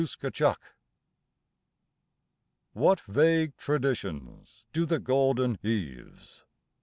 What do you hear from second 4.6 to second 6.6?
do the golden eves.